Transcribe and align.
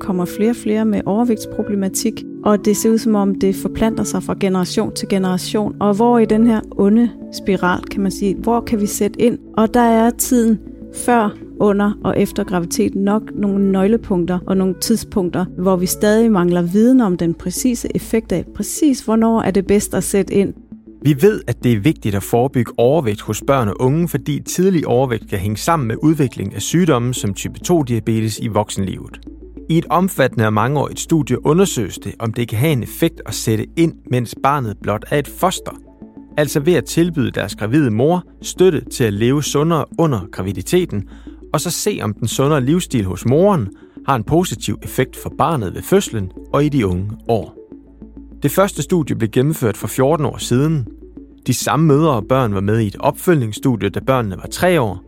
kommer 0.00 0.24
flere 0.24 0.50
og 0.50 0.56
flere 0.56 0.84
med 0.84 1.00
overvægtsproblematik, 1.06 2.24
og 2.44 2.64
det 2.64 2.76
ser 2.76 2.90
ud 2.90 2.98
som 2.98 3.14
om, 3.14 3.34
det 3.34 3.54
forplanter 3.54 4.04
sig 4.04 4.22
fra 4.22 4.36
generation 4.40 4.94
til 4.94 5.08
generation. 5.08 5.76
Og 5.80 5.94
hvor 5.94 6.18
i 6.18 6.24
den 6.24 6.46
her 6.46 6.60
onde 6.70 7.10
spiral, 7.32 7.82
kan 7.82 8.00
man 8.00 8.10
sige, 8.10 8.34
hvor 8.34 8.60
kan 8.60 8.80
vi 8.80 8.86
sætte 8.86 9.20
ind? 9.20 9.38
Og 9.56 9.74
der 9.74 9.80
er 9.80 10.10
tiden 10.10 10.58
før, 10.94 11.36
under 11.60 11.92
og 12.04 12.20
efter 12.20 12.44
graviditet 12.44 12.94
nok 12.94 13.22
nogle 13.34 13.72
nøglepunkter 13.72 14.38
og 14.46 14.56
nogle 14.56 14.74
tidspunkter, 14.80 15.44
hvor 15.44 15.76
vi 15.76 15.86
stadig 15.86 16.32
mangler 16.32 16.62
viden 16.62 17.00
om 17.00 17.16
den 17.16 17.34
præcise 17.34 17.88
effekt 17.94 18.32
af 18.32 18.44
præcis, 18.54 19.00
hvornår 19.00 19.42
er 19.42 19.50
det 19.50 19.66
bedst 19.66 19.94
at 19.94 20.04
sætte 20.04 20.34
ind. 20.34 20.54
Vi 21.02 21.16
ved, 21.20 21.40
at 21.46 21.64
det 21.64 21.72
er 21.72 21.80
vigtigt 21.80 22.14
at 22.14 22.22
forebygge 22.22 22.72
overvægt 22.76 23.20
hos 23.20 23.42
børn 23.46 23.68
og 23.68 23.74
unge, 23.80 24.08
fordi 24.08 24.40
tidlig 24.40 24.86
overvægt 24.86 25.28
kan 25.28 25.38
hænge 25.38 25.56
sammen 25.56 25.88
med 25.88 25.96
udvikling 26.02 26.54
af 26.54 26.62
sygdomme 26.62 27.14
som 27.14 27.34
type 27.34 27.58
2-diabetes 27.68 28.38
i 28.42 28.48
voksenlivet. 28.48 29.27
I 29.70 29.78
et 29.78 29.86
omfattende 29.90 30.46
og 30.46 30.52
mangeårigt 30.52 31.00
studie 31.00 31.46
undersøges 31.46 31.98
det, 31.98 32.14
om 32.18 32.32
det 32.32 32.48
kan 32.48 32.58
have 32.58 32.72
en 32.72 32.82
effekt 32.82 33.22
at 33.26 33.34
sætte 33.34 33.66
ind, 33.76 33.94
mens 34.10 34.34
barnet 34.42 34.76
blot 34.82 35.04
er 35.10 35.18
et 35.18 35.28
foster. 35.28 35.72
Altså 36.36 36.60
ved 36.60 36.74
at 36.74 36.84
tilbyde 36.84 37.30
deres 37.30 37.56
gravide 37.56 37.90
mor 37.90 38.24
støtte 38.42 38.84
til 38.84 39.04
at 39.04 39.12
leve 39.12 39.42
sundere 39.42 39.84
under 39.98 40.20
graviditeten, 40.32 41.08
og 41.52 41.60
så 41.60 41.70
se 41.70 41.98
om 42.02 42.14
den 42.14 42.28
sundere 42.28 42.60
livsstil 42.60 43.04
hos 43.04 43.26
moren 43.26 43.68
har 44.06 44.16
en 44.16 44.24
positiv 44.24 44.78
effekt 44.82 45.16
for 45.16 45.32
barnet 45.38 45.74
ved 45.74 45.82
fødslen 45.82 46.32
og 46.52 46.64
i 46.64 46.68
de 46.68 46.86
unge 46.86 47.10
år. 47.28 47.58
Det 48.42 48.50
første 48.50 48.82
studie 48.82 49.16
blev 49.16 49.30
gennemført 49.30 49.76
for 49.76 49.86
14 49.86 50.26
år 50.26 50.38
siden. 50.38 50.86
De 51.46 51.54
samme 51.54 51.86
mødre 51.86 52.10
og 52.10 52.24
børn 52.28 52.54
var 52.54 52.60
med 52.60 52.80
i 52.80 52.86
et 52.86 52.96
opfølgningsstudie, 53.00 53.88
da 53.88 54.00
børnene 54.00 54.36
var 54.36 54.48
3 54.52 54.80
år. 54.80 55.04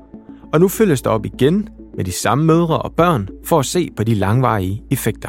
Og 0.52 0.60
nu 0.60 0.68
følges 0.68 1.02
der 1.02 1.10
op 1.10 1.26
igen 1.26 1.68
med 2.00 2.04
de 2.04 2.12
samme 2.12 2.44
mødre 2.44 2.78
og 2.78 2.92
børn 2.92 3.28
for 3.44 3.58
at 3.58 3.66
se 3.66 3.90
på 3.96 4.04
de 4.04 4.14
langvarige 4.14 4.82
effekter. 4.90 5.28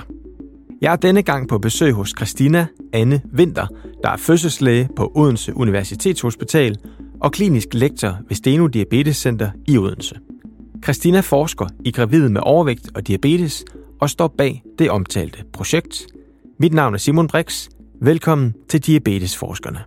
Jeg 0.81 0.91
er 0.91 0.95
denne 0.95 1.23
gang 1.23 1.49
på 1.49 1.57
besøg 1.57 1.93
hos 1.93 2.13
Christina 2.17 2.67
Anne 2.93 3.21
Winter, 3.37 3.67
der 4.03 4.09
er 4.09 4.17
fødselslæge 4.17 4.89
på 4.95 5.11
Odense 5.15 5.55
Universitetshospital 5.55 6.77
og 7.21 7.31
klinisk 7.31 7.67
lektor 7.73 8.17
ved 8.27 8.35
Steno 8.35 8.67
Diabetes 8.67 9.17
Center 9.17 9.51
i 9.67 9.77
Odense. 9.77 10.15
Christina 10.83 11.19
forsker 11.19 11.67
i 11.85 11.91
gravide 11.91 12.29
med 12.29 12.41
overvægt 12.43 12.89
og 12.95 13.07
diabetes 13.07 13.65
og 14.01 14.09
står 14.09 14.27
bag 14.37 14.63
det 14.79 14.89
omtalte 14.89 15.43
projekt. 15.53 16.07
Mit 16.59 16.73
navn 16.73 16.93
er 16.93 16.97
Simon 16.97 17.27
Brix. 17.27 17.69
Velkommen 18.01 18.53
til 18.69 18.81
Diabetesforskerne. 18.85 19.79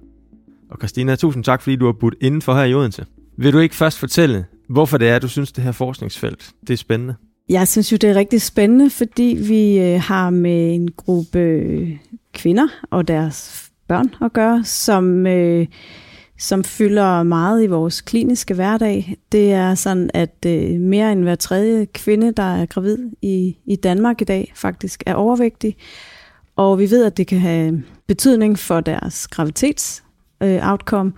Og 0.70 0.78
Christina, 0.78 1.16
tusind 1.16 1.44
tak, 1.44 1.62
fordi 1.62 1.76
du 1.76 1.84
har 1.84 1.92
budt 1.92 2.14
indenfor 2.20 2.54
her 2.54 2.64
i 2.64 2.74
Odense. 2.74 3.06
Vil 3.38 3.52
du 3.52 3.58
ikke 3.58 3.74
først 3.74 3.98
fortælle, 3.98 4.44
hvorfor 4.68 4.98
det 4.98 5.08
er, 5.08 5.18
du 5.18 5.28
synes, 5.28 5.52
det 5.52 5.64
her 5.64 5.72
forskningsfelt 5.72 6.52
det 6.66 6.72
er 6.72 6.76
spændende? 6.76 7.14
Jeg 7.48 7.68
synes 7.68 7.92
jo, 7.92 7.96
det 7.96 8.10
er 8.10 8.14
rigtig 8.14 8.42
spændende, 8.42 8.90
fordi 8.90 9.38
vi 9.48 9.78
øh, 9.78 10.00
har 10.00 10.30
med 10.30 10.74
en 10.74 10.90
gruppe 10.90 11.38
øh, 11.38 11.96
kvinder 12.34 12.68
og 12.90 13.08
deres 13.08 13.70
børn 13.88 14.14
at 14.22 14.32
gøre, 14.32 14.64
som, 14.64 15.26
øh, 15.26 15.66
som 16.38 16.64
fylder 16.64 17.22
meget 17.22 17.62
i 17.62 17.66
vores 17.66 18.00
kliniske 18.00 18.54
hverdag. 18.54 19.16
Det 19.32 19.52
er 19.52 19.74
sådan, 19.74 20.10
at 20.14 20.46
øh, 20.46 20.80
mere 20.80 21.12
end 21.12 21.22
hver 21.22 21.34
tredje 21.34 21.84
kvinde, 21.84 22.32
der 22.32 22.56
er 22.56 22.66
gravid 22.66 22.98
i, 23.22 23.56
i 23.66 23.76
Danmark 23.76 24.20
i 24.20 24.24
dag, 24.24 24.52
faktisk 24.54 25.02
er 25.06 25.14
overvægtig. 25.14 25.76
Og 26.56 26.78
vi 26.78 26.90
ved, 26.90 27.04
at 27.04 27.16
det 27.16 27.26
kan 27.26 27.38
have 27.38 27.82
betydning 28.06 28.58
for 28.58 28.80
deres 28.80 29.28
graviditets 29.28 30.04
øh, 30.42 30.70
outcome, 30.70 31.12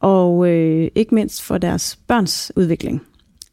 og 0.00 0.48
øh, 0.48 0.88
ikke 0.94 1.14
mindst 1.14 1.42
for 1.42 1.58
deres 1.58 1.98
børns 2.08 2.52
udvikling. 2.56 3.02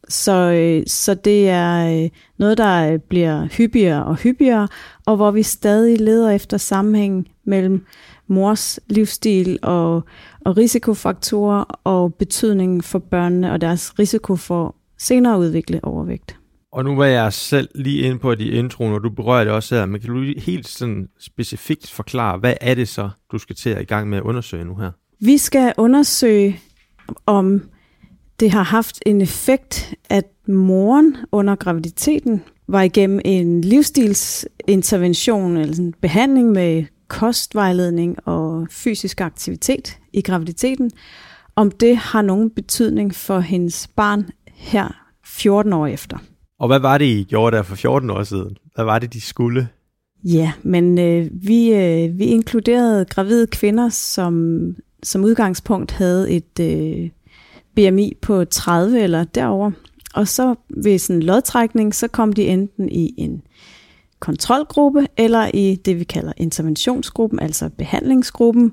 Så, 0.08 0.32
øh, 0.32 0.82
så 0.86 1.14
det 1.14 1.48
er 1.48 2.02
øh, 2.04 2.10
noget, 2.38 2.58
der 2.58 2.92
øh, 2.92 2.98
bliver 2.98 3.48
hyppigere 3.56 4.04
og 4.04 4.16
hyppigere, 4.16 4.68
og 5.06 5.16
hvor 5.16 5.30
vi 5.30 5.42
stadig 5.42 6.00
leder 6.00 6.30
efter 6.30 6.56
sammenhæng 6.56 7.28
mellem 7.46 7.86
mors 8.26 8.80
livsstil 8.88 9.58
og, 9.62 10.04
og 10.44 10.56
risikofaktorer 10.56 11.64
og 11.84 12.14
betydningen 12.14 12.82
for 12.82 12.98
børnene 12.98 13.52
og 13.52 13.60
deres 13.60 13.98
risiko 13.98 14.36
for 14.36 14.76
senere 14.98 15.34
at 15.34 15.38
udvikle 15.38 15.84
overvægt. 15.84 16.36
Og 16.72 16.84
nu 16.84 16.96
var 16.96 17.04
jeg 17.04 17.32
selv 17.32 17.68
lige 17.74 18.02
inde 18.02 18.18
på 18.18 18.34
de 18.34 18.48
introen, 18.48 18.92
og 18.92 19.04
du 19.04 19.10
berører 19.10 19.44
det 19.44 19.52
også 19.52 19.74
her, 19.74 19.86
men 19.86 20.00
kan 20.00 20.14
du 20.14 20.34
helt 20.38 20.68
sådan 20.68 21.08
specifikt 21.20 21.90
forklare, 21.90 22.38
hvad 22.38 22.54
er 22.60 22.74
det 22.74 22.88
så, 22.88 23.10
du 23.32 23.38
skal 23.38 23.56
til 23.56 23.70
at 23.70 23.82
i 23.82 23.84
gang 23.84 24.08
med 24.08 24.18
at 24.18 24.24
undersøge 24.24 24.64
nu 24.64 24.76
her? 24.76 24.90
Vi 25.20 25.38
skal 25.38 25.74
undersøge, 25.76 26.60
om 27.26 27.62
det 28.40 28.50
har 28.50 28.62
haft 28.62 29.02
en 29.06 29.20
effekt, 29.20 29.94
at 30.10 30.24
moren 30.48 31.16
under 31.32 31.54
graviditeten 31.54 32.42
var 32.68 32.82
igennem 32.82 33.20
en 33.24 33.60
livsstilsintervention 33.60 35.56
eller 35.56 35.78
en 35.78 35.94
behandling 36.00 36.52
med 36.52 36.84
kostvejledning 37.08 38.16
og 38.28 38.66
fysisk 38.70 39.20
aktivitet 39.20 39.98
i 40.12 40.20
graviditeten, 40.20 40.90
om 41.56 41.70
det 41.70 41.96
har 41.96 42.22
nogen 42.22 42.50
betydning 42.50 43.14
for 43.14 43.40
hendes 43.40 43.88
barn 43.96 44.30
her 44.46 45.04
14 45.26 45.72
år 45.72 45.86
efter. 45.86 46.18
Og 46.60 46.66
hvad 46.66 46.80
var 46.80 46.98
det, 46.98 47.04
I 47.04 47.26
gjorde 47.28 47.56
der 47.56 47.62
for 47.62 47.76
14 47.76 48.10
år 48.10 48.22
siden? 48.22 48.56
Hvad 48.74 48.84
var 48.84 48.98
det, 48.98 49.12
de 49.12 49.20
skulle? 49.20 49.68
Ja, 50.24 50.52
men 50.62 50.98
øh, 50.98 51.30
vi, 51.32 51.74
øh, 51.74 52.18
vi 52.18 52.24
inkluderede 52.24 53.04
gravide 53.04 53.46
kvinder, 53.46 53.88
som 53.88 54.60
som 55.04 55.24
udgangspunkt 55.24 55.92
havde 55.92 56.30
et 56.30 56.60
øh, 56.60 57.10
BMI 57.74 58.12
på 58.22 58.44
30 58.44 59.00
eller 59.00 59.24
derover. 59.24 59.70
Og 60.14 60.28
så 60.28 60.54
ved 60.68 60.98
sådan 60.98 61.16
en 61.16 61.22
lodtrækning, 61.22 61.94
så 61.94 62.08
kom 62.08 62.32
de 62.32 62.46
enten 62.46 62.88
i 62.88 63.14
en 63.16 63.42
kontrolgruppe 64.20 65.06
eller 65.16 65.50
i 65.54 65.74
det, 65.74 65.98
vi 65.98 66.04
kalder 66.04 66.32
interventionsgruppen, 66.36 67.40
altså 67.40 67.68
behandlingsgruppen, 67.68 68.72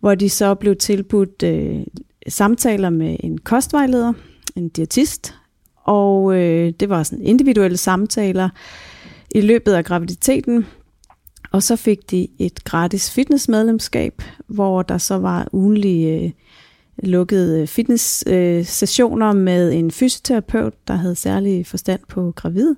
hvor 0.00 0.14
de 0.14 0.30
så 0.30 0.54
blev 0.54 0.76
tilbudt 0.76 1.42
øh, 1.42 1.80
samtaler 2.28 2.90
med 2.90 3.16
en 3.20 3.38
kostvejleder, 3.38 4.12
en 4.56 4.68
diætist, 4.68 5.34
og 5.84 6.34
øh, 6.34 6.72
det 6.80 6.88
var 6.88 7.02
sådan 7.02 7.24
individuelle 7.24 7.76
samtaler 7.76 8.48
i 9.34 9.40
løbet 9.40 9.72
af 9.72 9.84
graviditeten. 9.84 10.66
Og 11.50 11.62
så 11.62 11.76
fik 11.76 12.10
de 12.10 12.28
et 12.38 12.64
gratis 12.64 13.10
fitnessmedlemskab, 13.10 14.22
hvor 14.46 14.82
der 14.82 14.98
så 14.98 15.18
var 15.18 15.48
ugenlige 15.52 16.24
øh, 16.24 16.30
lukkede 17.02 17.60
øh, 17.60 17.66
fitness 17.66 18.24
øh, 18.26 18.64
sessioner 18.64 19.32
med 19.32 19.72
en 19.72 19.90
fysioterapeut, 19.90 20.88
der 20.88 20.94
havde 20.94 21.14
særlig 21.14 21.66
forstand 21.66 22.00
på 22.08 22.32
gravid. 22.36 22.74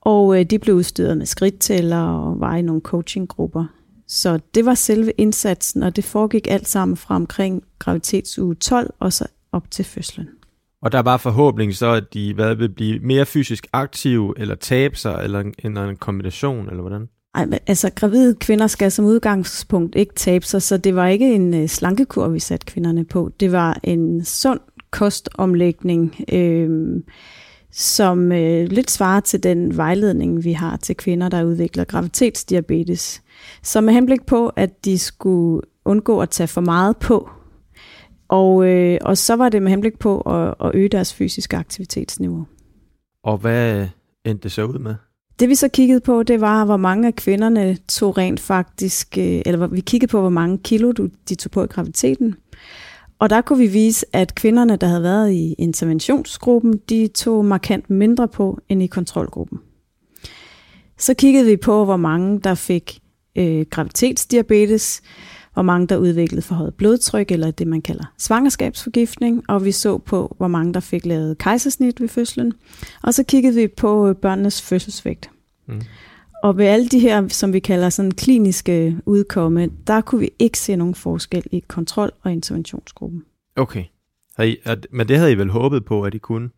Og 0.00 0.40
øh, 0.40 0.44
de 0.44 0.58
blev 0.58 0.76
udstyret 0.76 1.18
med 1.18 1.26
skridttæller 1.26 2.02
og 2.02 2.40
var 2.40 2.56
i 2.56 2.62
nogle 2.62 2.80
coachinggrupper. 2.80 3.64
Så 4.08 4.38
det 4.54 4.64
var 4.64 4.74
selve 4.74 5.12
indsatsen, 5.18 5.82
og 5.82 5.96
det 5.96 6.04
foregik 6.04 6.46
alt 6.50 6.68
sammen 6.68 6.96
fra 6.96 7.16
omkring 7.16 7.62
graviditetsuge 7.78 8.54
12 8.54 8.94
og 8.98 9.12
så 9.12 9.26
op 9.52 9.70
til 9.70 9.84
fødslen. 9.84 10.28
Og 10.82 10.92
der 10.92 11.02
var 11.02 11.16
forhåbning 11.16 11.74
så, 11.74 11.92
at 11.92 12.14
de 12.14 12.34
hvad, 12.34 12.54
vil 12.54 12.68
blive 12.68 12.98
mere 12.98 13.26
fysisk 13.26 13.66
aktive, 13.72 14.34
eller 14.36 14.54
tabe 14.54 14.96
sig, 14.96 15.20
eller 15.24 15.40
en, 15.40 15.54
eller 15.58 15.84
en 15.84 15.96
kombination, 15.96 16.68
eller 16.68 16.80
hvordan? 16.80 17.08
Ej, 17.34 17.46
men, 17.46 17.58
altså 17.66 17.90
gravide 17.94 18.34
kvinder 18.34 18.66
skal 18.66 18.92
som 18.92 19.04
udgangspunkt 19.04 19.96
ikke 19.96 20.14
tabe 20.14 20.44
sig, 20.44 20.62
så 20.62 20.76
det 20.76 20.94
var 20.94 21.06
ikke 21.06 21.34
en 21.34 21.54
øh, 21.54 21.68
slankekur, 21.68 22.28
vi 22.28 22.38
satte 22.38 22.66
kvinderne 22.66 23.04
på. 23.04 23.30
Det 23.40 23.52
var 23.52 23.80
en 23.82 24.24
sund 24.24 24.60
kostomlægning, 24.90 26.16
øh, 26.32 27.02
som 27.70 28.32
øh, 28.32 28.68
lidt 28.68 28.90
svarer 28.90 29.20
til 29.20 29.42
den 29.42 29.76
vejledning, 29.76 30.44
vi 30.44 30.52
har 30.52 30.76
til 30.76 30.96
kvinder, 30.96 31.28
der 31.28 31.44
udvikler 31.44 31.84
graviditetsdiabetes. 31.84 33.22
Så 33.62 33.80
med 33.80 33.92
henblik 33.92 34.26
på, 34.26 34.48
at 34.48 34.84
de 34.84 34.98
skulle 34.98 35.62
undgå 35.84 36.20
at 36.20 36.30
tage 36.30 36.46
for 36.46 36.60
meget 36.60 36.96
på, 36.96 37.30
og, 38.28 38.66
øh, 38.66 38.98
og 39.02 39.18
så 39.18 39.36
var 39.36 39.48
det 39.48 39.62
med 39.62 39.70
henblik 39.70 39.98
på 39.98 40.20
at, 40.20 40.54
at 40.60 40.70
øge 40.74 40.88
deres 40.88 41.14
fysiske 41.14 41.56
aktivitetsniveau. 41.56 42.46
Og 43.22 43.38
hvad 43.38 43.88
endte 44.24 44.42
det 44.42 44.52
så 44.52 44.64
ud 44.64 44.78
med? 44.78 44.94
Det 45.40 45.48
vi 45.48 45.54
så 45.54 45.68
kiggede 45.68 46.00
på, 46.00 46.22
det 46.22 46.40
var, 46.40 46.64
hvor 46.64 46.76
mange 46.76 47.08
af 47.08 47.16
kvinderne 47.16 47.76
tog 47.88 48.18
rent 48.18 48.40
faktisk, 48.40 49.18
øh, 49.18 49.42
eller 49.46 49.66
vi 49.66 49.80
kiggede 49.80 50.10
på, 50.10 50.20
hvor 50.20 50.30
mange 50.30 50.58
kilo 50.58 50.92
de 51.28 51.34
tog 51.34 51.50
på 51.50 51.64
i 51.64 51.66
graviditeten. 51.66 52.34
Og 53.18 53.30
der 53.30 53.40
kunne 53.40 53.58
vi 53.58 53.66
vise, 53.66 54.06
at 54.12 54.34
kvinderne, 54.34 54.76
der 54.76 54.86
havde 54.86 55.02
været 55.02 55.32
i 55.32 55.54
interventionsgruppen, 55.58 56.80
de 56.88 57.08
tog 57.08 57.44
markant 57.44 57.90
mindre 57.90 58.28
på 58.28 58.58
end 58.68 58.82
i 58.82 58.86
kontrolgruppen. 58.86 59.58
Så 60.98 61.14
kiggede 61.14 61.46
vi 61.46 61.56
på, 61.56 61.84
hvor 61.84 61.96
mange 61.96 62.40
der 62.40 62.54
fik 62.54 62.98
øh, 63.36 63.66
graviditetsdiabetes, 63.70 65.02
hvor 65.54 65.62
mange 65.62 65.86
der 65.86 65.96
udviklede 65.96 66.42
forhøjet 66.42 66.74
blodtryk, 66.74 67.30
eller 67.30 67.50
det 67.50 67.66
man 67.66 67.82
kalder 67.82 68.12
svangerskabsforgiftning, 68.18 69.44
og 69.48 69.64
vi 69.64 69.72
så 69.72 69.98
på, 69.98 70.34
hvor 70.38 70.48
mange 70.48 70.74
der 70.74 70.80
fik 70.80 71.06
lavet 71.06 71.38
kejsersnit 71.38 72.00
ved 72.00 72.08
fødslen. 72.08 72.52
Og 73.02 73.14
så 73.14 73.24
kiggede 73.24 73.54
vi 73.54 73.66
på 73.66 74.14
børnenes 74.22 74.62
fødselsvægt. 74.62 75.30
Mm. 75.66 75.82
Og 76.42 76.58
ved 76.58 76.66
alle 76.66 76.88
de 76.88 76.98
her, 76.98 77.28
som 77.28 77.52
vi 77.52 77.58
kalder 77.58 77.88
sådan 77.88 78.10
kliniske 78.10 78.96
udkomme, 79.06 79.70
der 79.86 80.00
kunne 80.00 80.20
vi 80.20 80.30
ikke 80.38 80.58
se 80.58 80.76
nogen 80.76 80.94
forskel 80.94 81.44
i 81.52 81.64
kontrol- 81.68 82.12
og 82.22 82.32
interventionsgruppen. 82.32 83.24
Okay. 83.56 83.84
I, 84.42 84.56
men 84.92 85.08
det 85.08 85.18
havde 85.18 85.32
I 85.32 85.34
vel 85.34 85.50
håbet 85.50 85.84
på, 85.84 86.02
at 86.02 86.14
I 86.14 86.18
kunne? 86.18 86.50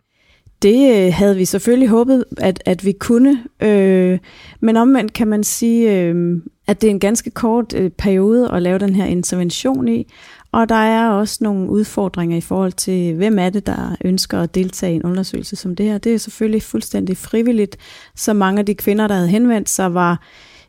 det 0.63 1.07
øh, 1.07 1.13
havde 1.13 1.37
vi 1.37 1.45
selvfølgelig 1.45 1.89
håbet, 1.89 2.25
at, 2.39 2.63
at 2.67 2.85
vi 2.85 2.93
kunne. 2.93 3.45
Øh, 3.63 4.19
men 4.61 4.77
omvendt 4.77 5.13
kan 5.13 5.29
man 5.29 5.45
sige, 5.45 6.01
øh, 6.01 6.41
at 6.67 6.81
det 6.81 6.87
er 6.87 6.91
en 6.91 7.01
ganske 7.01 7.31
kort 7.31 7.75
øh, 7.75 7.91
periode 7.91 8.51
at 8.53 8.63
lave 8.63 8.79
den 8.79 8.95
her 8.95 9.05
intervention 9.05 9.89
i. 9.89 10.07
Og 10.53 10.69
der 10.69 10.75
er 10.75 11.11
også 11.11 11.39
nogle 11.41 11.71
udfordringer 11.71 12.37
i 12.37 12.41
forhold 12.41 12.73
til, 12.73 13.15
hvem 13.15 13.39
er 13.39 13.51
det, 13.51 13.67
der 13.67 13.97
ønsker 14.05 14.41
at 14.41 14.55
deltage 14.55 14.93
i 14.93 14.97
en 14.97 15.03
undersøgelse 15.03 15.57
som 15.57 15.77
det 15.77 15.87
her. 15.87 15.99
Det 15.99 16.15
er 16.15 16.19
selvfølgelig 16.19 16.63
fuldstændig 16.63 17.17
frivilligt. 17.17 17.77
Så 18.15 18.33
mange 18.33 18.59
af 18.59 18.67
de 18.67 18.75
kvinder, 18.75 19.09
der 19.09 19.15
havde 19.15 19.29
henvendt 19.29 19.69
sig, 19.69 19.95
var 19.95 20.23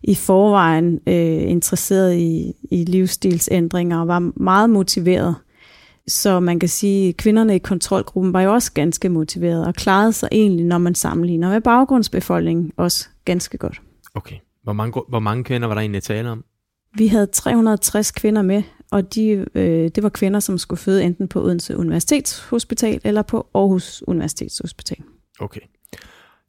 i 0.03 0.15
forvejen 0.15 0.99
øh, 1.07 1.51
interesseret 1.51 2.15
i, 2.15 2.53
i 2.71 2.83
livsstilsændringer 2.83 3.99
og 3.99 4.07
var 4.07 4.31
meget 4.35 4.69
motiveret. 4.69 5.35
Så 6.07 6.39
man 6.39 6.59
kan 6.59 6.69
sige, 6.69 7.09
at 7.09 7.17
kvinderne 7.17 7.55
i 7.55 7.59
kontrolgruppen 7.59 8.33
var 8.33 8.41
jo 8.41 8.53
også 8.53 8.73
ganske 8.73 9.09
motiverede 9.09 9.67
og 9.67 9.73
klarede 9.73 10.13
sig 10.13 10.29
egentlig, 10.31 10.65
når 10.65 10.77
man 10.77 10.95
sammenligner 10.95 11.49
med 11.49 11.61
baggrundsbefolkningen, 11.61 12.71
også 12.77 13.07
ganske 13.25 13.57
godt. 13.57 13.81
Okay. 14.15 14.35
Hvor 14.67 14.73
mange, 14.73 15.01
hvor 15.09 15.19
mange 15.19 15.43
kvinder 15.43 15.67
var 15.67 15.75
der 15.75 15.81
egentlig 15.81 16.03
tale 16.03 16.29
om? 16.29 16.45
Vi 16.97 17.07
havde 17.07 17.25
360 17.25 18.11
kvinder 18.11 18.41
med, 18.41 18.63
og 18.91 19.15
de, 19.15 19.45
øh, 19.55 19.89
det 19.95 20.03
var 20.03 20.09
kvinder, 20.09 20.39
som 20.39 20.57
skulle 20.57 20.79
føde 20.79 21.03
enten 21.03 21.27
på 21.27 21.43
Odense 21.43 21.77
Universitetshospital 21.77 23.01
eller 23.03 23.21
på 23.21 23.47
Aarhus 23.55 24.03
Universitetshospital. 24.07 24.97
Okay. 25.39 25.59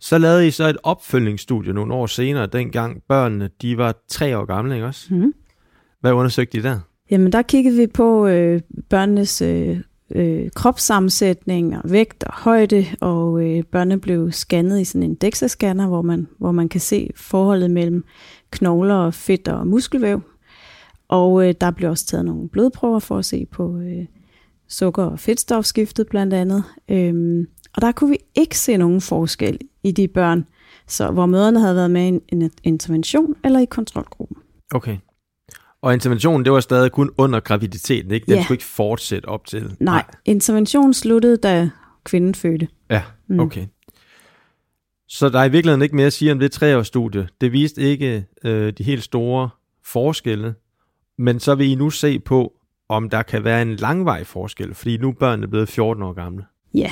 Så 0.00 0.18
lavede 0.18 0.46
I 0.46 0.50
så 0.50 0.68
et 0.68 0.76
opfølgningsstudie 0.82 1.72
nogle 1.72 1.94
år 1.94 2.06
senere, 2.06 2.46
dengang 2.46 3.02
børnene 3.08 3.50
de 3.62 3.78
var 3.78 3.94
tre 4.08 4.38
år 4.38 4.44
gamle, 4.44 4.74
ikke 4.74 4.86
også? 4.86 5.14
Mm. 5.14 5.34
Hvad 6.00 6.12
undersøgte 6.12 6.58
I 6.58 6.60
der? 6.60 6.80
Jamen, 7.10 7.32
der 7.32 7.42
kiggede 7.42 7.76
vi 7.76 7.86
på 7.86 8.26
øh, 8.26 8.60
børnenes 8.90 9.42
øh, 9.42 9.80
øh, 10.14 10.50
kropssammensætning 10.54 11.76
og 11.76 11.90
vægt 11.90 12.24
og 12.24 12.32
højde, 12.34 12.86
og 13.00 13.42
øh, 13.42 13.62
børnene 13.62 14.00
blev 14.00 14.32
scannet 14.32 14.80
i 14.80 14.84
sådan 14.84 15.02
en 15.02 15.16
DEXA-scanner, 15.24 15.86
hvor 15.86 16.02
man, 16.02 16.28
hvor 16.38 16.52
man 16.52 16.68
kan 16.68 16.80
se 16.80 17.10
forholdet 17.16 17.70
mellem 17.70 18.04
knogler 18.50 18.94
og 18.94 19.14
fedt 19.14 19.48
og 19.48 19.66
muskelvæv. 19.66 20.20
Og 21.08 21.48
øh, 21.48 21.54
der 21.60 21.70
blev 21.70 21.90
også 21.90 22.06
taget 22.06 22.24
nogle 22.24 22.48
blodprøver 22.48 22.98
for 22.98 23.18
at 23.18 23.24
se 23.24 23.46
på 23.46 23.78
øh, 23.78 24.06
sukker- 24.68 25.04
og 25.04 25.18
fedtstofskiftet 25.18 26.06
blandt 26.06 26.34
andet. 26.34 26.64
Øhm, 26.88 27.46
og 27.76 27.82
der 27.82 27.92
kunne 27.92 28.10
vi 28.10 28.18
ikke 28.34 28.58
se 28.58 28.76
nogen 28.76 29.00
forskel 29.00 29.58
i 29.82 29.92
de 29.92 30.08
børn, 30.08 30.46
så 30.86 31.10
hvor 31.10 31.26
møderne 31.26 31.60
havde 31.60 31.76
været 31.76 31.90
med 31.90 32.04
i 32.04 32.08
en, 32.08 32.20
en 32.28 32.50
intervention 32.64 33.34
eller 33.44 33.60
i 33.60 33.64
kontrolgruppen. 33.64 34.36
Okay. 34.74 34.96
Og 35.82 35.92
interventionen, 35.94 36.44
det 36.44 36.52
var 36.52 36.60
stadig 36.60 36.92
kun 36.92 37.10
under 37.18 37.40
graviditeten, 37.40 38.10
ikke? 38.12 38.26
Den 38.26 38.34
Ja. 38.34 38.42
skulle 38.42 38.54
ikke 38.56 38.64
fortsætte 38.64 39.26
op 39.26 39.46
til? 39.46 39.76
Nej, 39.80 40.04
interventionen 40.24 40.94
sluttede, 40.94 41.36
da 41.36 41.70
kvinden 42.04 42.34
fødte. 42.34 42.68
Ja, 42.90 43.02
Mm. 43.28 43.40
okay. 43.40 43.66
Så 45.08 45.28
der 45.28 45.38
er 45.40 45.44
i 45.44 45.50
virkeligheden 45.50 45.82
ikke 45.82 45.96
mere 45.96 46.06
at 46.06 46.12
sige 46.12 46.32
om 46.32 46.38
det 46.38 46.52
treårsstudie. 46.52 47.28
Det 47.40 47.52
viste 47.52 47.80
ikke 47.82 48.24
øh, 48.44 48.72
de 48.78 48.82
helt 48.84 49.02
store 49.04 49.48
forskelle, 49.84 50.54
men 51.18 51.40
så 51.40 51.54
vil 51.54 51.68
I 51.70 51.74
nu 51.74 51.90
se 51.90 52.18
på, 52.18 52.52
om 52.88 53.10
der 53.10 53.22
kan 53.22 53.44
være 53.44 53.62
en 53.62 53.76
langvej 53.76 54.24
forskel, 54.24 54.74
fordi 54.74 54.96
nu 54.96 55.08
er 55.08 55.12
børnene 55.12 55.48
blevet 55.48 55.68
14 55.68 56.02
år 56.02 56.12
gamle. 56.12 56.44
Ja, 56.74 56.90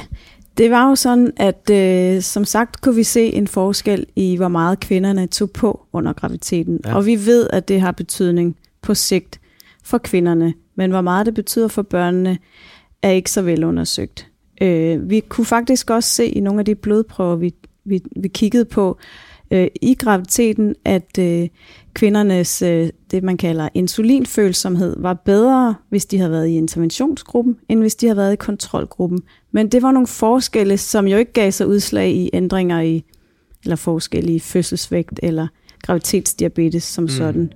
det 0.59 0.71
var 0.71 0.89
jo 0.89 0.95
sådan, 0.95 1.33
at 1.37 1.71
øh, 1.73 2.23
som 2.23 2.45
sagt 2.45 2.81
kunne 2.81 2.95
vi 2.95 3.03
se 3.05 3.33
en 3.33 3.49
forskel 3.49 4.07
i, 4.17 4.37
hvor 4.37 4.49
meget 4.49 4.81
kvinderne 4.81 5.27
tog 5.27 5.51
på 5.51 5.87
under 5.93 6.13
graviditeten. 6.13 6.81
Ja. 6.85 6.95
Og 6.97 7.07
vi 7.07 7.15
ved, 7.27 7.51
at 7.53 7.69
det 7.69 7.81
har 7.81 7.93
betydning 7.93 8.57
på 8.87 8.95
sigt 8.95 9.41
for 9.85 9.99
kvinderne, 9.99 10.55
men 10.75 10.91
hvor 10.91 11.01
meget 11.01 11.27
det 11.27 11.35
betyder 11.35 11.69
for 11.69 11.83
børnene, 11.83 12.39
er 13.03 13.11
ikke 13.11 13.31
så 13.31 13.43
vel 13.43 13.65
undersøgt. 13.65 14.29
Øh, 14.63 15.11
vi 15.11 15.21
kunne 15.21 15.45
faktisk 15.45 15.91
også 15.91 16.09
se 16.09 16.27
i 16.27 16.41
nogle 16.41 16.61
af 16.61 16.65
de 16.65 16.75
blodprøver, 16.75 17.37
vi, 17.37 17.55
vi, 17.85 18.03
vi 18.17 18.29
kiggede 18.29 18.65
på 18.65 18.99
øh, 19.51 19.69
i 19.83 19.95
graviditeten, 19.95 20.75
at 20.85 21.19
øh, 21.19 21.49
kvindernes, 21.95 22.63
øh, 22.63 22.89
det 23.11 23.23
man 23.23 23.37
kalder 23.37 23.69
insulinfølsomhed, 23.75 24.97
var 24.99 25.15
bedre, 25.15 25.75
hvis 25.89 26.07
de 26.07 26.19
havde 26.19 26.31
været 26.31 26.49
i 26.49 26.57
interventionsgruppen, 26.57 27.57
end 27.69 27.81
hvis 27.81 27.95
de 27.95 28.07
havde 28.07 28.17
været 28.17 28.33
i 28.33 28.37
kontrolgruppen. 28.37 29.23
Men 29.53 29.69
det 29.69 29.83
var 29.83 29.93
nogle 29.93 30.07
forskelle, 30.07 30.79
som 30.79 31.07
jo 31.07 31.17
ikke 31.17 31.33
gav 31.33 31.51
sig 31.51 31.67
udslag 31.67 32.11
i 32.11 32.31
ændringer 32.33 32.81
i, 32.81 33.05
eller 33.65 33.77
forskelle 33.77 34.35
i 34.35 34.39
fødselsvægt 34.39 35.21
eller 35.23 35.47
graviditetsdiabetes 35.83 36.85
som 36.85 37.05
mm. 37.05 37.09
sådan. 37.09 37.53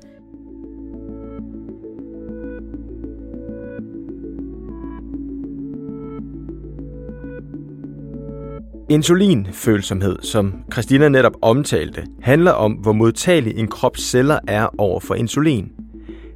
Insulinfølsomhed, 8.91 10.17
som 10.23 10.55
Christina 10.73 11.09
netop 11.09 11.33
omtalte, 11.43 12.07
handler 12.23 12.53
om, 12.53 12.73
hvor 12.73 12.93
modtagelig 12.93 13.59
en 13.59 13.69
krops 13.69 14.01
celler 14.01 14.39
er 14.49 14.69
over 14.79 15.01
for 15.01 15.15
insulin. 15.15 15.73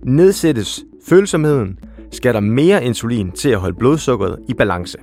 Nedsættes 0.02 0.84
følsomheden, 1.06 1.78
skal 2.10 2.34
der 2.34 2.40
mere 2.40 2.84
insulin 2.84 3.32
til 3.32 3.48
at 3.48 3.58
holde 3.58 3.76
blodsukkeret 3.78 4.38
i 4.48 4.54
balance. 4.54 4.98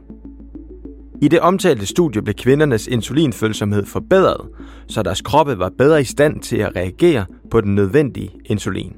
I 1.22 1.28
det 1.28 1.40
omtalte 1.40 1.86
studie 1.86 2.22
blev 2.22 2.36
kvindernes 2.36 2.88
insulinfølsomhed 2.88 3.86
forbedret, 3.86 4.50
så 4.88 5.04
deres 5.04 5.22
kroppe 5.22 5.60
var 5.60 5.72
bedre 5.78 6.02
i 6.02 6.06
stand 6.06 6.40
til 6.40 6.58
at 6.58 6.76
reagere 6.76 7.26
på 7.52 7.62
den 7.62 7.76
nødvendige 7.76 8.32
insulin. 8.46 8.96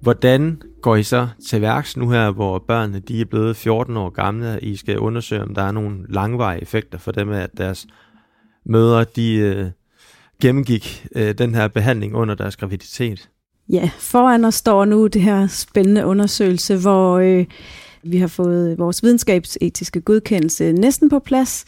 Hvordan 0.00 0.62
går 0.82 0.96
I 0.96 1.02
så 1.02 1.28
til 1.48 1.60
værks 1.60 1.96
nu 1.96 2.10
her, 2.10 2.30
hvor 2.30 2.58
børnene 2.58 3.00
de 3.00 3.20
er 3.20 3.24
blevet 3.24 3.56
14 3.56 3.96
år 3.96 4.10
gamle, 4.10 4.52
og 4.52 4.62
I 4.62 4.76
skal 4.76 4.98
undersøge, 4.98 5.42
om 5.42 5.54
der 5.54 5.62
er 5.62 5.72
nogle 5.72 5.98
langvarige 6.08 6.62
effekter 6.62 6.98
for 6.98 7.12
dem, 7.12 7.30
at 7.30 7.50
deres 7.56 7.86
mødre 8.64 9.04
de 9.16 9.34
øh, 9.34 9.66
gennemgik 10.42 11.06
øh, 11.16 11.34
den 11.34 11.54
her 11.54 11.68
behandling 11.68 12.14
under 12.14 12.34
deres 12.34 12.56
graviditet? 12.56 13.28
Ja, 13.68 13.90
foran 13.98 14.44
os 14.44 14.54
står 14.54 14.84
nu 14.84 15.06
det 15.06 15.22
her 15.22 15.46
spændende 15.46 16.06
undersøgelse, 16.06 16.76
hvor 16.76 17.18
øh, 17.18 17.46
vi 18.02 18.18
har 18.18 18.26
fået 18.26 18.78
vores 18.78 19.02
videnskabsetiske 19.02 20.00
godkendelse 20.00 20.72
næsten 20.72 21.10
på 21.10 21.18
plads, 21.18 21.64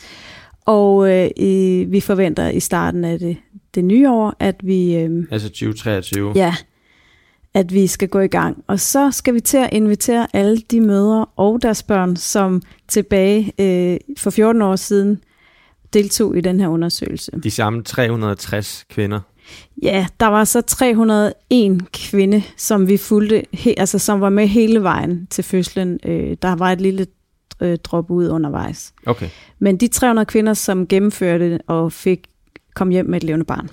og 0.66 1.10
øh, 1.10 1.92
vi 1.92 2.00
forventer 2.00 2.48
i 2.48 2.60
starten 2.60 3.04
af 3.04 3.18
det, 3.18 3.36
det 3.74 3.84
nye 3.84 4.10
år, 4.10 4.36
at 4.40 4.56
vi, 4.62 4.96
øh, 4.96 5.24
Altså 5.30 5.48
2023? 5.48 6.32
ja, 6.36 6.54
at 7.54 7.74
vi 7.74 7.86
skal 7.86 8.08
gå 8.08 8.20
i 8.20 8.26
gang. 8.26 8.64
Og 8.66 8.80
så 8.80 9.10
skal 9.10 9.34
vi 9.34 9.40
til 9.40 9.56
at 9.56 9.68
invitere 9.72 10.26
alle 10.32 10.58
de 10.70 10.80
mødre 10.80 11.26
og 11.36 11.62
deres 11.62 11.82
børn, 11.82 12.16
som 12.16 12.62
tilbage 12.88 13.52
øh, 13.58 13.98
for 14.18 14.30
14 14.30 14.62
år 14.62 14.76
siden 14.76 15.20
deltog 15.92 16.36
i 16.36 16.40
den 16.40 16.60
her 16.60 16.68
undersøgelse. 16.68 17.30
De 17.42 17.50
samme 17.50 17.82
360 17.82 18.84
kvinder. 18.90 19.20
Ja, 19.82 20.06
der 20.20 20.26
var 20.26 20.44
så 20.44 20.60
301 20.60 21.92
kvinde, 21.92 22.42
som 22.56 22.88
vi 22.88 22.96
fulgte, 22.96 23.42
he, 23.52 23.78
altså 23.78 23.98
som 23.98 24.20
var 24.20 24.28
med 24.28 24.46
hele 24.46 24.82
vejen 24.82 25.26
til 25.30 25.44
fødslen. 25.44 25.98
Øh, 26.04 26.36
der 26.42 26.56
var 26.56 26.72
et 26.72 26.80
lille 26.80 27.06
øh, 27.60 27.78
drop 27.78 28.10
ud 28.10 28.28
undervejs. 28.28 28.94
Okay. 29.06 29.28
Men 29.58 29.76
de 29.76 29.88
300 29.88 30.26
kvinder, 30.26 30.54
som 30.54 30.86
gennemførte 30.86 31.58
og 31.66 31.92
fik 31.92 32.26
kom 32.74 32.88
hjem 32.88 33.06
med 33.06 33.16
et 33.16 33.24
levende 33.24 33.44
barn, 33.44 33.68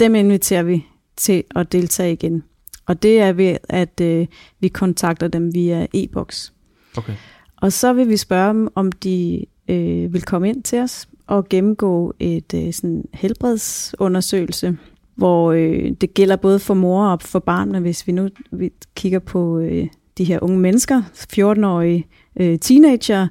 dem 0.00 0.14
inviterer 0.14 0.62
vi 0.62 0.86
til 1.16 1.44
at 1.56 1.72
deltage 1.72 2.12
igen. 2.12 2.42
Og 2.90 3.02
det 3.02 3.20
er 3.20 3.32
ved, 3.32 3.56
at 3.68 4.00
øh, 4.00 4.26
vi 4.60 4.68
kontakter 4.68 5.28
dem 5.28 5.54
via 5.54 5.86
e-boks. 5.94 6.52
Okay. 6.96 7.12
Og 7.56 7.72
så 7.72 7.92
vil 7.92 8.08
vi 8.08 8.16
spørge 8.16 8.48
dem, 8.48 8.68
om 8.74 8.92
de 8.92 9.46
øh, 9.68 10.12
vil 10.12 10.22
komme 10.22 10.48
ind 10.48 10.62
til 10.62 10.78
os 10.78 11.08
og 11.26 11.48
gennemgå 11.48 12.14
et 12.18 12.54
øh, 12.54 12.72
sådan 12.72 13.04
helbredsundersøgelse, 13.14 14.78
hvor 15.14 15.52
øh, 15.52 15.90
det 16.00 16.14
gælder 16.14 16.36
både 16.36 16.58
for 16.58 16.74
mor 16.74 17.06
og 17.06 17.22
for 17.22 17.38
barn, 17.38 17.82
hvis 17.82 18.06
vi 18.06 18.12
nu 18.12 18.28
vi 18.50 18.72
kigger 18.94 19.18
på 19.18 19.58
øh, 19.58 19.86
de 20.18 20.24
her 20.24 20.38
unge 20.42 20.58
mennesker, 20.58 21.02
14-årige 21.32 22.06
øh, 22.36 22.58
teenager, 22.58 23.28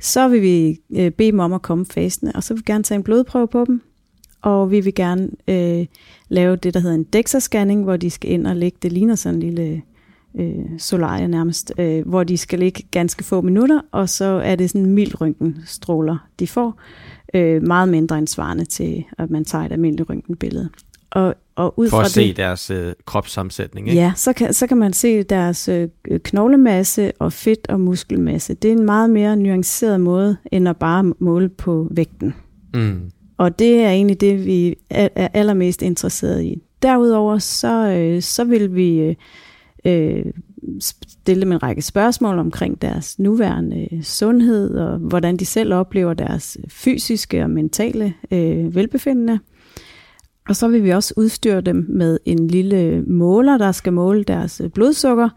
så 0.00 0.28
vil 0.28 0.42
vi 0.42 0.80
øh, 0.90 1.10
bede 1.10 1.30
dem 1.30 1.38
om 1.38 1.52
at 1.52 1.62
komme 1.62 1.86
fastende, 1.86 2.32
og 2.34 2.42
så 2.42 2.54
vil 2.54 2.58
vi 2.66 2.72
gerne 2.72 2.84
tage 2.84 2.96
en 2.96 3.04
blodprøve 3.04 3.48
på 3.48 3.64
dem, 3.64 3.82
og 4.42 4.70
vi 4.70 4.80
vil 4.80 4.94
gerne 4.94 5.28
øh, 5.48 5.86
lave 6.28 6.56
det, 6.56 6.74
der 6.74 6.80
hedder 6.80 6.96
en 6.96 7.06
DEXA-scanning, 7.16 7.82
hvor 7.84 7.96
de 7.96 8.10
skal 8.10 8.30
ind 8.30 8.46
og 8.46 8.56
lægge, 8.56 8.78
det 8.82 8.92
ligner 8.92 9.14
sådan 9.14 9.34
en 9.34 9.42
lille 9.42 9.82
øh, 10.38 10.78
solarie 10.78 11.28
nærmest, 11.28 11.72
øh, 11.78 12.08
hvor 12.08 12.24
de 12.24 12.36
skal 12.36 12.58
ligge 12.58 12.82
ganske 12.90 13.24
få 13.24 13.40
minutter, 13.40 13.80
og 13.92 14.08
så 14.08 14.24
er 14.24 14.56
det 14.56 14.70
sådan 14.70 14.86
mild 14.86 15.20
røntgenstråler, 15.20 16.28
de 16.38 16.46
får, 16.46 16.80
øh, 17.34 17.62
meget 17.62 17.88
mindre 17.88 18.18
end 18.18 18.26
svarende 18.26 18.64
til, 18.64 19.04
at 19.18 19.30
man 19.30 19.44
tager 19.44 19.64
et 19.64 19.72
almindeligt 19.72 20.10
røntgenbillede. 20.10 20.68
Og, 21.10 21.34
og 21.54 21.78
ud 21.78 21.90
For 21.90 21.96
fra 21.96 22.04
at 22.04 22.10
se 22.10 22.28
det, 22.28 22.36
deres 22.36 22.70
øh, 22.70 22.92
kropssammensætning, 23.04 23.88
ikke? 23.88 24.00
Ja, 24.00 24.12
så 24.16 24.32
kan, 24.32 24.54
så 24.54 24.66
kan 24.66 24.76
man 24.76 24.92
se 24.92 25.22
deres 25.22 25.68
øh, 25.68 25.88
knoglemasse 26.24 27.12
og 27.18 27.32
fedt 27.32 27.68
og 27.68 27.80
muskelmasse. 27.80 28.54
Det 28.54 28.68
er 28.68 28.72
en 28.72 28.84
meget 28.84 29.10
mere 29.10 29.36
nuanceret 29.36 30.00
måde, 30.00 30.36
end 30.52 30.68
at 30.68 30.76
bare 30.76 31.12
måle 31.18 31.48
på 31.48 31.88
vægten. 31.90 32.34
Mm. 32.74 33.10
Og 33.42 33.58
det 33.58 33.80
er 33.80 33.90
egentlig 33.90 34.20
det, 34.20 34.46
vi 34.46 34.74
er, 34.90 35.28
allermest 35.34 35.82
interesseret 35.82 36.42
i. 36.42 36.62
Derudover 36.82 37.38
så, 37.38 37.86
øh, 37.88 38.22
så 38.22 38.44
vil 38.44 38.74
vi 38.74 38.98
øh, 38.98 39.14
øh 39.84 40.24
stille 41.08 41.40
dem 41.40 41.52
en 41.52 41.62
række 41.62 41.82
spørgsmål 41.82 42.38
omkring 42.38 42.82
deres 42.82 43.18
nuværende 43.18 43.88
øh, 43.92 44.02
sundhed, 44.02 44.74
og 44.74 44.98
hvordan 44.98 45.36
de 45.36 45.46
selv 45.46 45.74
oplever 45.74 46.14
deres 46.14 46.56
øh, 46.60 46.70
fysiske 46.70 47.42
og 47.42 47.50
mentale 47.50 48.14
øh, 48.30 48.74
velbefindende. 48.74 49.38
Og 50.48 50.56
så 50.56 50.68
vil 50.68 50.84
vi 50.84 50.90
også 50.90 51.14
udstyre 51.16 51.60
dem 51.60 51.86
med 51.88 52.18
en 52.24 52.46
lille 52.46 53.02
måler, 53.06 53.58
der 53.58 53.72
skal 53.72 53.92
måle 53.92 54.24
deres 54.24 54.62
blodsukker. 54.74 55.28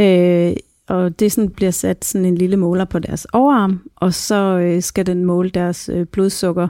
Øh, 0.00 0.52
og 0.88 1.20
det 1.20 1.32
sådan 1.32 1.50
bliver 1.50 1.70
sat 1.70 2.04
sådan 2.04 2.24
en 2.24 2.34
lille 2.34 2.56
måler 2.56 2.84
på 2.84 2.98
deres 2.98 3.26
overarm, 3.32 3.80
og 3.96 4.14
så 4.14 4.58
øh, 4.58 4.82
skal 4.82 5.06
den 5.06 5.24
måle 5.24 5.50
deres 5.50 5.88
øh, 5.88 6.06
blodsukker 6.06 6.68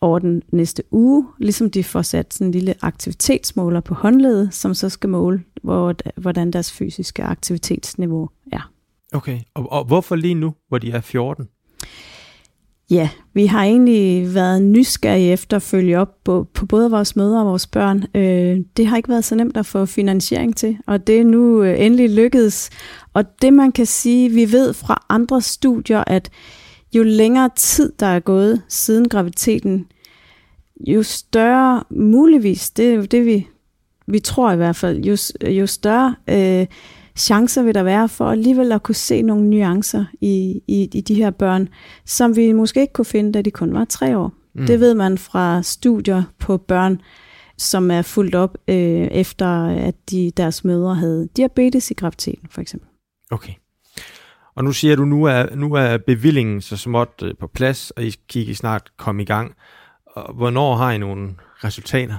over 0.00 0.18
den 0.18 0.42
næste 0.52 0.82
uge, 0.90 1.26
ligesom 1.38 1.70
de 1.70 1.84
får 1.84 2.02
sat 2.02 2.34
sådan 2.34 2.46
en 2.46 2.52
lille 2.52 2.74
aktivitetsmåler 2.82 3.80
på 3.80 3.94
håndledet, 3.94 4.54
som 4.54 4.74
så 4.74 4.88
skal 4.88 5.10
måle, 5.10 5.42
hvor, 5.62 5.94
hvordan 6.20 6.50
deres 6.50 6.72
fysiske 6.72 7.22
aktivitetsniveau 7.22 8.28
er. 8.52 8.72
Okay, 9.12 9.40
og, 9.54 9.72
og 9.72 9.84
hvorfor 9.84 10.16
lige 10.16 10.34
nu, 10.34 10.54
hvor 10.68 10.78
de 10.78 10.90
er 10.90 11.00
14? 11.00 11.48
Ja, 12.90 13.08
vi 13.34 13.46
har 13.46 13.64
egentlig 13.64 14.34
været 14.34 14.62
nysgerrige 14.62 15.32
efter 15.32 15.56
at 15.56 15.62
følge 15.62 15.98
op 15.98 16.24
på, 16.24 16.46
på 16.54 16.66
både 16.66 16.90
vores 16.90 17.16
mødre 17.16 17.40
og 17.40 17.46
vores 17.46 17.66
børn. 17.66 18.04
Øh, 18.14 18.60
det 18.76 18.86
har 18.86 18.96
ikke 18.96 19.08
været 19.08 19.24
så 19.24 19.34
nemt 19.34 19.56
at 19.56 19.66
få 19.66 19.86
finansiering 19.86 20.56
til, 20.56 20.78
og 20.86 21.06
det 21.06 21.20
er 21.20 21.24
nu 21.24 21.62
øh, 21.62 21.80
endelig 21.80 22.10
lykkedes. 22.10 22.70
Og 23.14 23.24
det 23.42 23.52
man 23.52 23.72
kan 23.72 23.86
sige, 23.86 24.28
vi 24.28 24.52
ved 24.52 24.72
fra 24.74 25.06
andre 25.08 25.40
studier, 25.40 26.04
at 26.06 26.30
jo 26.92 27.02
længere 27.02 27.50
tid 27.56 27.92
der 28.00 28.06
er 28.06 28.20
gået 28.20 28.62
siden 28.68 29.08
graviditeten, 29.08 29.86
jo 30.86 31.02
større 31.02 31.84
muligvis, 31.90 32.70
det 32.70 32.90
er 32.90 32.94
jo 32.94 33.04
det 33.04 33.26
vi, 33.26 33.48
vi 34.06 34.18
tror 34.18 34.52
i 34.52 34.56
hvert 34.56 34.76
fald, 34.76 35.04
jo, 35.04 35.16
jo 35.50 35.66
større 35.66 36.14
øh, 36.28 36.66
chancer 37.16 37.62
vil 37.62 37.74
der 37.74 37.82
være 37.82 38.08
for 38.08 38.30
alligevel 38.30 38.72
at 38.72 38.82
kunne 38.82 38.94
se 38.94 39.22
nogle 39.22 39.50
nuancer 39.50 40.04
i, 40.20 40.62
i, 40.68 40.88
i 40.94 41.00
de 41.00 41.14
her 41.14 41.30
børn, 41.30 41.68
som 42.06 42.36
vi 42.36 42.52
måske 42.52 42.80
ikke 42.80 42.92
kunne 42.92 43.04
finde, 43.04 43.32
da 43.32 43.42
de 43.42 43.50
kun 43.50 43.74
var 43.74 43.84
tre 43.84 44.18
år. 44.18 44.32
Mm. 44.54 44.66
Det 44.66 44.80
ved 44.80 44.94
man 44.94 45.18
fra 45.18 45.62
studier 45.62 46.22
på 46.38 46.56
børn, 46.56 47.00
som 47.58 47.90
er 47.90 48.02
fuldt 48.02 48.34
op 48.34 48.58
øh, 48.68 49.08
efter, 49.10 49.66
at 49.66 49.94
de, 50.10 50.32
deres 50.36 50.64
mødre 50.64 50.94
havde 50.94 51.28
diabetes 51.36 51.90
i 51.90 51.94
graviditeten, 51.94 52.48
for 52.50 52.60
eksempel. 52.60 52.88
Okay. 53.30 53.52
Og 54.54 54.64
nu 54.64 54.72
siger 54.72 54.96
du, 54.96 55.04
nu 55.04 55.24
er, 55.24 55.54
nu 55.54 55.74
er 55.74 55.98
bevillingen 55.98 56.60
så 56.60 56.76
småt 56.76 57.22
øh, 57.22 57.34
på 57.40 57.46
plads, 57.46 57.90
og 57.90 58.04
I 58.04 58.14
kigger 58.28 58.54
snart 58.54 58.90
komme 58.96 59.22
i 59.22 59.24
gang. 59.24 59.54
Og 60.06 60.34
hvornår 60.34 60.76
har 60.76 60.92
I 60.92 60.98
nogle 60.98 61.30
resultater? 61.64 62.14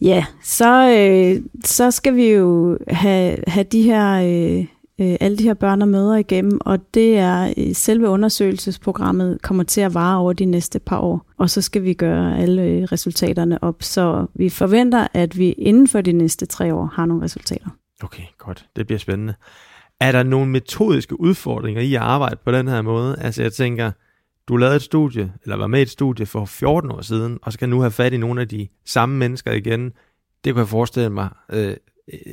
Ja, 0.00 0.24
så, 0.42 0.96
øh, 0.98 1.42
så 1.64 1.90
skal 1.90 2.16
vi 2.16 2.32
jo 2.32 2.78
have, 2.88 3.36
have 3.46 3.64
de 3.64 3.82
her, 3.82 4.12
øh, 4.14 4.66
øh, 5.00 5.16
alle 5.20 5.38
de 5.38 5.42
her 5.42 5.54
børn 5.54 5.82
og 5.82 5.88
mødre 5.88 6.20
igennem, 6.20 6.60
og 6.60 6.94
det 6.94 7.18
er 7.18 7.54
øh, 7.56 7.74
selve 7.74 8.08
undersøgelsesprogrammet 8.08 9.42
kommer 9.42 9.64
til 9.64 9.80
at 9.80 9.94
vare 9.94 10.18
over 10.18 10.32
de 10.32 10.44
næste 10.44 10.78
par 10.78 10.98
år, 10.98 11.26
og 11.38 11.50
så 11.50 11.62
skal 11.62 11.82
vi 11.82 11.94
gøre 11.94 12.38
alle 12.38 12.86
resultaterne 12.86 13.64
op, 13.64 13.82
så 13.82 14.26
vi 14.34 14.48
forventer, 14.48 15.06
at 15.14 15.38
vi 15.38 15.52
inden 15.52 15.88
for 15.88 16.00
de 16.00 16.12
næste 16.12 16.46
tre 16.46 16.74
år 16.74 16.84
har 16.84 17.06
nogle 17.06 17.24
resultater. 17.24 17.68
Okay, 18.02 18.22
godt. 18.38 18.66
Det 18.76 18.86
bliver 18.86 18.98
spændende. 18.98 19.34
Er 20.00 20.12
der 20.12 20.22
nogle 20.22 20.50
metodiske 20.50 21.20
udfordringer 21.20 21.82
i 21.82 21.94
at 21.94 22.00
arbejde 22.00 22.36
på 22.44 22.52
den 22.52 22.68
her 22.68 22.82
måde? 22.82 23.16
Altså 23.20 23.42
jeg 23.42 23.52
tænker, 23.52 23.90
du 24.48 24.56
lavede 24.56 24.76
et 24.76 24.82
studie, 24.82 25.32
eller 25.42 25.56
var 25.56 25.66
med 25.66 25.78
i 25.78 25.82
et 25.82 25.90
studie 25.90 26.26
for 26.26 26.44
14 26.44 26.90
år 26.90 27.00
siden, 27.00 27.38
og 27.42 27.52
skal 27.52 27.68
nu 27.68 27.80
have 27.80 27.90
fat 27.90 28.12
i 28.12 28.16
nogle 28.16 28.40
af 28.40 28.48
de 28.48 28.68
samme 28.86 29.16
mennesker 29.16 29.52
igen. 29.52 29.84
Det 30.44 30.54
kan 30.54 30.56
jeg 30.56 30.68
forestille 30.68 31.10
mig 31.10 31.28
øh, 31.52 31.76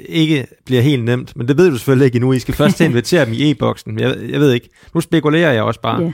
ikke 0.10 0.48
bliver 0.66 0.82
helt 0.82 1.04
nemt, 1.04 1.36
men 1.36 1.48
det 1.48 1.58
ved 1.58 1.70
du 1.72 1.78
selvfølgelig 1.78 2.06
ikke 2.06 2.16
endnu. 2.16 2.34
I 2.34 2.40
skal 2.40 2.54
først 2.54 2.82
invitere 2.82 3.26
dem 3.26 3.34
i 3.34 3.52
e-boksen. 3.52 4.00
Jeg, 4.00 4.18
jeg 4.30 4.40
ved 4.40 4.52
ikke. 4.52 4.70
Nu 4.94 5.02
spekulerer 5.02 5.52
jeg 5.52 5.64
også 5.64 5.82
bare. 5.82 6.02
Yeah. 6.02 6.14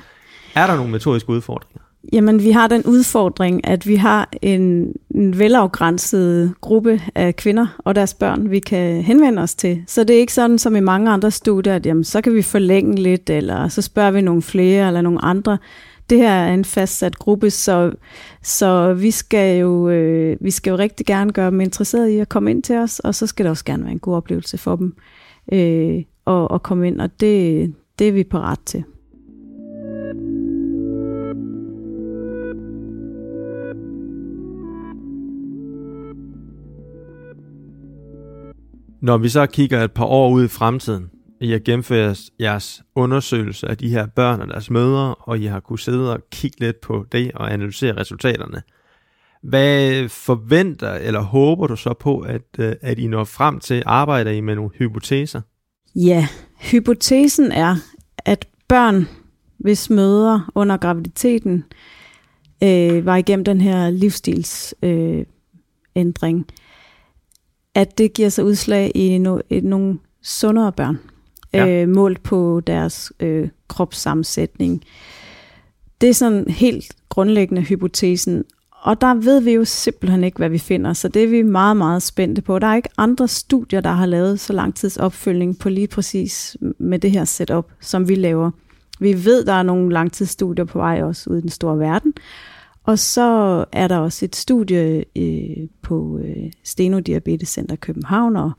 Er 0.56 0.68
der 0.68 0.76
nogle 0.76 0.92
metodiske 0.92 1.30
udfordringer? 1.30 1.83
Jamen, 2.12 2.44
vi 2.44 2.52
har 2.52 2.68
den 2.68 2.84
udfordring, 2.86 3.68
at 3.68 3.88
vi 3.88 3.96
har 3.96 4.30
en, 4.42 4.94
en 5.16 5.40
velafgrænset 5.40 6.54
gruppe 6.62 7.02
af 7.16 7.36
kvinder 7.36 7.68
og 7.78 7.96
deres 7.96 8.14
børn, 8.14 8.52
vi 8.52 8.60
kan 8.60 9.02
henvende 9.02 9.42
os 9.42 9.56
til. 9.56 9.84
Så 9.88 10.04
det 10.04 10.16
er 10.16 10.20
ikke 10.20 10.34
sådan 10.34 10.60
som 10.60 10.76
i 10.76 10.80
mange 10.80 11.12
andre 11.12 11.32
studier, 11.32 11.76
at 11.76 11.86
jamen, 11.86 12.04
så 12.04 12.22
kan 12.22 12.34
vi 12.34 12.42
forlænge 12.42 12.96
lidt, 12.96 13.30
eller 13.30 13.68
så 13.68 13.82
spørger 13.82 14.12
vi 14.12 14.22
nogle 14.22 14.42
flere 14.42 14.88
eller 14.88 15.02
nogle 15.02 15.26
andre. 15.26 15.58
Det 16.10 16.18
her 16.18 16.30
er 16.30 16.54
en 16.54 16.66
fastsat 16.66 17.20
gruppe, 17.20 17.50
så, 17.50 17.92
så 18.42 18.94
vi, 18.94 19.12
skal 19.12 19.60
jo, 19.60 19.90
øh, 19.90 20.38
vi 20.42 20.52
skal 20.52 20.72
jo 20.72 20.78
rigtig 20.78 21.06
gerne 21.06 21.34
gøre 21.34 21.52
dem 21.52 21.62
interesserede 21.62 22.14
i 22.14 22.20
at 22.20 22.30
komme 22.30 22.52
ind 22.52 22.64
til 22.64 22.76
os, 22.76 23.00
og 23.00 23.16
så 23.16 23.28
skal 23.28 23.46
det 23.46 23.50
også 23.50 23.66
gerne 23.66 23.84
være 23.84 23.92
en 23.92 24.00
god 24.00 24.16
oplevelse 24.16 24.58
for 24.58 24.76
dem 24.76 24.96
øh, 25.54 26.04
at, 26.28 26.48
at 26.54 26.64
komme 26.64 26.88
ind, 26.88 27.02
og 27.02 27.20
det, 27.20 27.74
det 28.00 28.08
er 28.08 28.12
vi 28.12 28.24
parat 28.24 28.60
til. 28.66 28.84
Når 39.04 39.18
vi 39.18 39.30
så 39.30 39.46
kigger 39.46 39.84
et 39.84 39.92
par 39.92 40.06
år 40.06 40.30
ud 40.30 40.46
i 40.46 40.48
fremtiden, 40.48 41.10
I 41.42 41.52
har 41.52 41.60
gennemført 41.60 42.20
jeres 42.40 42.84
undersøgelse 42.96 43.68
af 43.68 43.78
de 43.78 43.90
her 43.90 44.06
børn 44.06 44.42
og 44.42 44.48
deres 44.48 44.70
mødre, 44.70 45.16
og 45.16 45.40
I 45.40 45.46
har 45.46 45.60
kunne 45.60 45.80
sidde 45.80 46.14
og 46.14 46.20
kigge 46.32 46.60
lidt 46.60 46.82
på 46.82 47.06
det 47.12 47.32
og 47.36 47.54
analysere 47.54 47.98
resultaterne. 47.98 48.62
Hvad 49.42 50.10
forventer 50.10 50.94
eller 50.94 51.20
håber 51.20 51.68
du 51.68 51.76
så 51.76 51.94
på, 51.94 52.20
at, 52.20 52.42
øh, 52.60 52.76
at 52.82 53.00
I 53.00 53.08
når 53.08 53.24
frem 53.24 53.60
til? 53.60 53.84
Arbejder 53.86 54.32
I 54.32 54.42
med 54.42 54.56
nogle 54.56 54.72
hypoteser? 54.78 55.42
Ja, 55.96 56.28
hypotesen 56.60 57.52
er, 57.52 57.76
at 58.18 58.48
børn, 58.68 59.08
hvis 59.58 59.90
mødre 59.90 60.46
under 60.56 60.78
graviditeten 60.78 61.64
øh, 62.64 63.06
var 63.06 63.16
igennem 63.16 63.46
den 63.46 63.62
her 63.62 63.90
livsstilsændring, 63.90 66.40
øh, 66.40 66.46
at 67.76 67.98
det 67.98 68.14
giver 68.14 68.30
sig 68.30 68.46
udslag 68.46 68.92
i 68.96 69.18
no, 69.18 69.40
et, 69.50 69.64
nogle 69.64 70.00
sundere 70.22 70.72
børn, 70.72 71.00
ja. 71.54 71.68
øh, 71.68 71.90
målt 71.90 72.24
på 72.24 72.62
deres 72.68 73.12
øh, 73.20 73.50
kropssammensætning. 73.68 74.84
Det 76.02 76.10
er 76.10 76.14
sådan 76.14 76.50
helt 76.50 76.96
grundlæggende 77.10 77.62
hypotesen, 77.62 78.44
og 78.82 79.02
der 79.02 79.14
ved 79.14 79.40
vi 79.42 79.52
jo 79.52 79.66
simpelthen 79.66 80.24
ikke, 80.24 80.38
hvad 80.38 80.50
vi 80.50 80.58
finder, 80.58 80.94
så 80.94 81.08
det 81.08 81.24
er 81.24 81.28
vi 81.28 81.42
meget, 81.42 81.78
meget 81.78 82.04
spændte 82.04 82.42
på. 82.42 82.60
Der 82.60 82.68
er 82.68 82.76
ikke 82.76 82.90
andre 82.98 83.28
studier, 83.28 83.82
der 83.82 83.92
har 83.92 84.06
lavet 84.06 84.40
så 84.40 84.54
lang 84.54 84.76
tids 84.76 84.98
opfølgning 84.98 85.60
på 85.60 85.70
lige 85.70 85.88
præcis 85.88 86.58
med 86.78 87.00
det 87.00 87.12
her 87.12 87.26
setup, 87.26 87.72
som 87.80 88.10
vi 88.10 88.16
laver. 88.16 88.52
Vi 89.00 89.26
ved, 89.26 89.46
der 89.46 89.54
er 89.54 89.64
nogle 89.64 89.94
langtidsstudier 89.94 90.66
på 90.66 90.78
vej 90.78 91.04
også 91.04 91.30
ude 91.30 91.40
i 91.40 91.42
den 91.42 91.50
store 91.50 91.80
verden, 91.80 92.14
og 92.84 93.00
så 93.00 93.66
er 93.72 93.88
der 93.88 93.98
også 93.98 94.26
et 94.26 94.36
studie 94.36 95.06
øh, 95.18 95.68
på 95.82 96.20
øh, 96.24 96.52
Steno 96.64 97.02
Center 97.46 97.76
København 97.76 98.36
og 98.36 98.52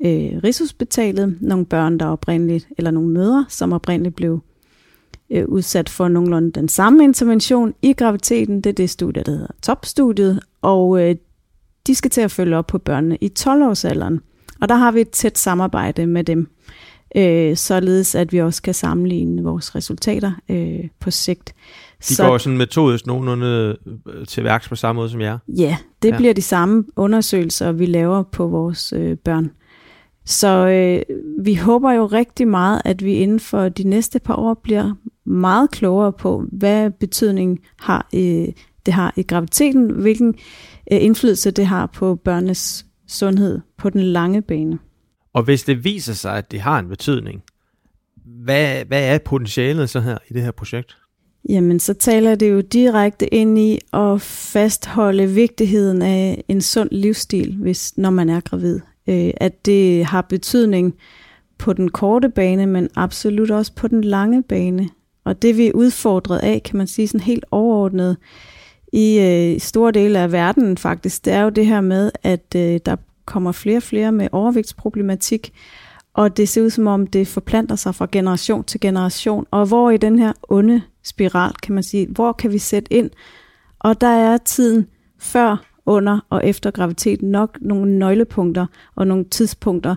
øh, 0.00 0.40
Rigshospitalet. 0.44 1.36
Nogle 1.40 1.66
børn, 1.66 1.98
der 1.98 2.06
oprindeligt, 2.06 2.68
eller 2.78 2.90
nogle 2.90 3.08
mødre, 3.08 3.46
som 3.48 3.72
oprindeligt 3.72 4.16
blev 4.16 4.40
øh, 5.30 5.44
udsat 5.48 5.88
for 5.88 6.08
nogenlunde 6.08 6.52
den 6.52 6.68
samme 6.68 7.04
intervention 7.04 7.74
i 7.82 7.92
graviditeten. 7.92 8.56
Det 8.60 8.70
er 8.70 8.74
det 8.74 8.90
studie, 8.90 9.22
der 9.22 9.32
hedder 9.32 9.52
topstudiet. 9.62 10.40
Og 10.62 11.02
øh, 11.02 11.16
de 11.86 11.94
skal 11.94 12.10
til 12.10 12.20
at 12.20 12.30
følge 12.30 12.56
op 12.56 12.66
på 12.66 12.78
børnene 12.78 13.18
i 13.20 13.32
12-årsalderen. 13.38 14.18
Og 14.60 14.68
der 14.68 14.74
har 14.74 14.92
vi 14.92 15.00
et 15.00 15.10
tæt 15.10 15.38
samarbejde 15.38 16.06
med 16.06 16.24
dem, 16.24 16.48
øh, 17.16 17.56
således 17.56 18.14
at 18.14 18.32
vi 18.32 18.40
også 18.40 18.62
kan 18.62 18.74
sammenligne 18.74 19.42
vores 19.42 19.74
resultater 19.74 20.32
øh, 20.48 20.88
på 21.00 21.10
sigt. 21.10 21.54
De 21.98 22.14
så, 22.14 22.26
går 22.26 22.38
sådan 22.38 22.58
metodisk 22.58 23.06
nogenlunde 23.06 23.76
øh, 24.06 24.26
til 24.26 24.44
værks 24.44 24.68
på 24.68 24.76
samme 24.76 25.00
måde 25.00 25.10
som 25.10 25.20
jer? 25.20 25.38
Ja, 25.48 25.76
det 26.02 26.10
ja. 26.10 26.16
bliver 26.16 26.34
de 26.34 26.42
samme 26.42 26.84
undersøgelser, 26.96 27.72
vi 27.72 27.86
laver 27.86 28.22
på 28.22 28.46
vores 28.46 28.92
øh, 28.92 29.16
børn. 29.16 29.50
Så 30.24 30.68
øh, 30.68 31.16
vi 31.44 31.54
håber 31.54 31.92
jo 31.92 32.06
rigtig 32.06 32.48
meget, 32.48 32.82
at 32.84 33.04
vi 33.04 33.12
inden 33.12 33.40
for 33.40 33.68
de 33.68 33.84
næste 33.84 34.18
par 34.18 34.34
år 34.34 34.54
bliver 34.54 34.94
meget 35.26 35.70
klogere 35.70 36.12
på, 36.12 36.44
hvad 36.52 36.90
betydning 36.90 37.58
har 37.80 38.08
øh, 38.14 38.48
det 38.86 38.94
har 38.94 39.12
i 39.16 39.22
graviditeten, 39.22 39.90
hvilken 39.90 40.34
øh, 40.92 41.02
indflydelse 41.02 41.50
det 41.50 41.66
har 41.66 41.86
på 41.86 42.14
børnenes 42.14 42.86
sundhed 43.08 43.60
på 43.78 43.90
den 43.90 44.02
lange 44.02 44.42
bane. 44.42 44.78
Og 45.32 45.42
hvis 45.42 45.62
det 45.62 45.84
viser 45.84 46.12
sig, 46.12 46.36
at 46.36 46.50
det 46.50 46.60
har 46.60 46.78
en 46.78 46.88
betydning, 46.88 47.42
hvad, 48.44 48.84
hvad 48.84 49.14
er 49.14 49.18
potentialet 49.18 49.90
så 49.90 50.00
her 50.00 50.18
i 50.30 50.32
det 50.32 50.42
her 50.42 50.50
projekt? 50.50 50.96
Jamen, 51.48 51.80
så 51.80 51.94
taler 51.94 52.34
det 52.34 52.50
jo 52.50 52.60
direkte 52.60 53.34
ind 53.34 53.58
i 53.58 53.78
at 53.92 54.20
fastholde 54.20 55.26
vigtigheden 55.26 56.02
af 56.02 56.44
en 56.48 56.60
sund 56.60 56.88
livsstil, 56.92 57.56
hvis 57.60 57.98
når 57.98 58.10
man 58.10 58.28
er 58.28 58.40
gravid. 58.40 58.80
Øh, 59.08 59.30
at 59.36 59.66
det 59.66 60.04
har 60.04 60.22
betydning 60.22 60.94
på 61.58 61.72
den 61.72 61.90
korte 61.90 62.28
bane, 62.28 62.66
men 62.66 62.88
absolut 62.96 63.50
også 63.50 63.72
på 63.72 63.88
den 63.88 64.04
lange 64.04 64.42
bane. 64.42 64.88
Og 65.24 65.42
det 65.42 65.56
vi 65.56 65.66
er 65.66 65.72
udfordret 65.72 66.38
af, 66.38 66.62
kan 66.62 66.76
man 66.76 66.86
sige 66.86 67.08
sådan 67.08 67.20
helt 67.24 67.44
overordnet, 67.50 68.16
i 68.92 69.18
øh, 69.18 69.60
store 69.60 69.92
dele 69.92 70.18
af 70.18 70.32
verden 70.32 70.78
faktisk, 70.78 71.24
det 71.24 71.32
er 71.32 71.42
jo 71.42 71.48
det 71.48 71.66
her 71.66 71.80
med, 71.80 72.10
at 72.22 72.54
øh, 72.56 72.80
der 72.86 72.96
kommer 73.24 73.52
flere 73.52 73.76
og 73.76 73.82
flere 73.82 74.12
med 74.12 74.28
overvægtsproblematik, 74.32 75.52
og 76.14 76.36
det 76.36 76.48
ser 76.48 76.62
ud 76.62 76.70
som 76.70 76.86
om, 76.86 77.06
det 77.06 77.28
forplanter 77.28 77.76
sig 77.76 77.94
fra 77.94 78.08
generation 78.12 78.64
til 78.64 78.80
generation. 78.80 79.46
Og 79.50 79.66
hvor 79.66 79.90
i 79.90 79.96
den 79.96 80.18
her 80.18 80.32
onde 80.42 80.82
spiral, 81.08 81.52
kan 81.62 81.74
man 81.74 81.82
sige, 81.82 82.06
hvor 82.06 82.32
kan 82.32 82.52
vi 82.52 82.58
sætte 82.58 82.92
ind? 82.92 83.10
Og 83.78 84.00
der 84.00 84.06
er 84.06 84.36
tiden 84.36 84.86
før, 85.18 85.64
under 85.88 86.20
og 86.30 86.46
efter 86.46 86.70
graviditeten 86.70 87.30
nok 87.30 87.58
nogle 87.60 87.98
nøglepunkter 87.98 88.66
og 88.94 89.06
nogle 89.06 89.24
tidspunkter, 89.24 89.94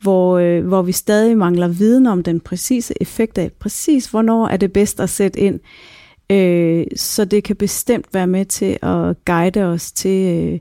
hvor, 0.00 0.38
øh, 0.38 0.66
hvor 0.66 0.82
vi 0.82 0.92
stadig 0.92 1.38
mangler 1.38 1.68
viden 1.68 2.06
om 2.06 2.22
den 2.22 2.40
præcise 2.40 2.94
effekt 3.00 3.38
af 3.38 3.52
præcis, 3.52 4.06
hvornår 4.06 4.48
er 4.48 4.56
det 4.56 4.72
bedst 4.72 5.00
at 5.00 5.10
sætte 5.10 5.40
ind. 5.40 5.60
Øh, 6.30 6.86
så 6.96 7.24
det 7.24 7.44
kan 7.44 7.56
bestemt 7.56 8.06
være 8.12 8.26
med 8.26 8.44
til 8.44 8.78
at 8.82 9.24
guide 9.24 9.64
os 9.64 9.92
til 9.92 10.36
øh, 10.36 10.58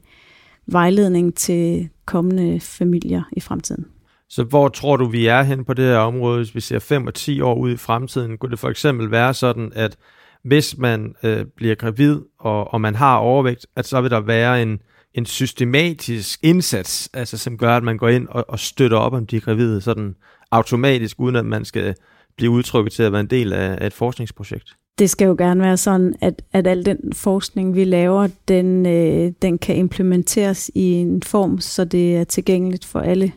vejledning 0.68 1.36
til 1.36 1.89
kommende 2.06 2.60
familier 2.60 3.24
i 3.32 3.39
fremtiden. 3.39 3.86
Så 4.29 4.43
hvor 4.43 4.67
tror 4.67 4.98
du, 4.98 5.05
vi 5.05 5.27
er 5.27 5.41
hen 5.43 5.65
på 5.65 5.74
det 5.74 5.86
her 5.86 5.98
område, 5.98 6.38
hvis 6.38 6.55
vi 6.55 6.60
ser 6.60 6.79
5 6.79 7.07
og 7.07 7.13
10 7.13 7.41
år 7.41 7.55
ud 7.55 7.72
i 7.72 7.77
fremtiden? 7.77 8.38
Kunne 8.38 8.51
det 8.51 8.60
for 8.60 8.69
eksempel 8.69 9.12
være 9.12 9.34
sådan, 9.34 9.72
at 9.75 9.98
hvis 10.43 10.77
man 10.77 11.15
øh, 11.24 11.46
bliver 11.55 11.75
gravid, 11.75 12.22
og, 12.39 12.74
og 12.74 12.81
man 12.81 12.96
har 12.96 13.17
overvægt, 13.17 13.65
at 13.75 13.86
så 13.86 14.01
vil 14.01 14.12
der 14.12 14.19
være 14.19 14.62
en, 14.62 14.79
en 15.13 15.25
systematisk 15.25 16.39
indsats, 16.43 17.10
altså 17.13 17.38
som 17.38 17.57
gør, 17.57 17.77
at 17.77 17.84
man 17.84 17.98
går 17.98 18.07
ind 18.07 18.27
og, 18.27 18.46
og 18.48 18.60
støtter 18.60 18.98
op 18.98 19.13
om 19.13 19.25
de 19.25 19.39
gravide 19.39 19.81
sådan 19.81 20.15
automatisk, 20.51 21.19
uden 21.19 21.36
at 21.36 21.46
man 21.46 21.65
skal 21.65 21.96
blive 22.38 22.51
udtrykket 22.51 22.93
til 22.93 23.03
at 23.03 23.12
være 23.12 23.22
en 23.22 23.29
del 23.29 23.53
af, 23.53 23.77
af 23.81 23.88
et 23.88 23.93
forskningsprojekt? 23.93 24.75
Det 25.00 25.10
skal 25.10 25.25
jo 25.25 25.36
gerne 25.38 25.62
være 25.62 25.77
sådan, 25.77 26.15
at, 26.22 26.41
at 26.53 26.67
al 26.67 26.86
den 26.86 27.13
forskning, 27.13 27.75
vi 27.75 27.84
laver, 27.84 28.27
den, 28.48 28.86
øh, 28.86 29.31
den 29.41 29.57
kan 29.57 29.75
implementeres 29.75 30.72
i 30.75 30.91
en 30.91 31.24
form, 31.24 31.60
så 31.60 31.86
det 31.86 32.17
er 32.17 32.24
tilgængeligt 32.24 32.86
for 32.86 33.00
alle 33.00 33.31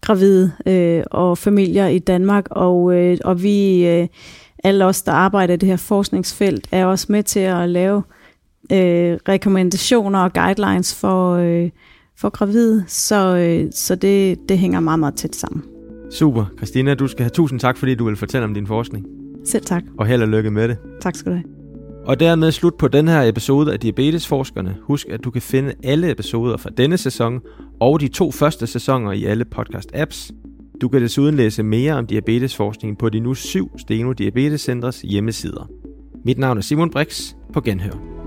gravide 0.00 0.52
øh, 0.66 1.02
og 1.10 1.38
familier 1.38 1.86
i 1.86 1.98
Danmark, 1.98 2.46
og, 2.50 2.94
øh, 2.94 3.18
og 3.24 3.42
vi, 3.42 3.86
øh, 3.86 4.08
alle 4.64 4.84
os, 4.84 5.02
der 5.02 5.12
arbejder 5.12 5.54
i 5.54 5.56
det 5.56 5.68
her 5.68 5.76
forskningsfelt, 5.76 6.68
er 6.72 6.86
også 6.86 7.06
med 7.08 7.22
til 7.22 7.40
at 7.40 7.68
lave 7.68 8.02
øh, 8.72 9.18
rekommendationer 9.28 10.18
og 10.18 10.32
guidelines 10.32 10.94
for, 10.94 11.34
øh, 11.34 11.70
for 12.18 12.28
gravide, 12.28 12.84
så, 12.88 13.36
øh, 13.36 13.72
så 13.72 13.94
det, 13.94 14.38
det 14.48 14.58
hænger 14.58 14.80
meget, 14.80 14.98
meget 15.00 15.14
tæt 15.14 15.36
sammen. 15.36 15.64
Super. 16.10 16.44
Christina, 16.56 16.94
du 16.94 17.06
skal 17.06 17.22
have 17.22 17.30
tusind 17.30 17.60
tak, 17.60 17.76
fordi 17.76 17.94
du 17.94 18.04
vil 18.04 18.16
fortælle 18.16 18.44
om 18.44 18.54
din 18.54 18.66
forskning. 18.66 19.06
Selv 19.44 19.64
tak. 19.64 19.82
Og 19.98 20.06
held 20.06 20.22
og 20.22 20.28
lykke 20.28 20.50
med 20.50 20.68
det. 20.68 20.76
Tak 21.00 21.16
skal 21.16 21.32
du 21.32 21.36
have. 21.36 21.59
Og 22.10 22.20
dermed 22.20 22.52
slut 22.52 22.74
på 22.74 22.88
den 22.88 23.08
her 23.08 23.22
episode 23.22 23.72
af 23.72 23.80
Diabetesforskerne. 23.80 24.76
Husk, 24.82 25.08
at 25.08 25.24
du 25.24 25.30
kan 25.30 25.42
finde 25.42 25.72
alle 25.84 26.10
episoder 26.10 26.56
fra 26.56 26.70
denne 26.76 26.98
sæson 26.98 27.40
og 27.80 28.00
de 28.00 28.08
to 28.08 28.30
første 28.30 28.66
sæsoner 28.66 29.12
i 29.12 29.24
alle 29.24 29.44
podcast-apps. 29.56 30.30
Du 30.80 30.88
kan 30.88 31.02
desuden 31.02 31.34
læse 31.34 31.62
mere 31.62 31.94
om 31.94 32.06
diabetesforskning 32.06 32.98
på 32.98 33.08
de 33.08 33.20
nu 33.20 33.34
syv 33.34 33.78
Steno 33.78 34.12
Diabetescentres 34.12 35.00
hjemmesider. 35.00 35.70
Mit 36.24 36.38
navn 36.38 36.58
er 36.58 36.62
Simon 36.62 36.90
Brix. 36.90 37.34
På 37.52 37.60
genhør. 37.60 38.19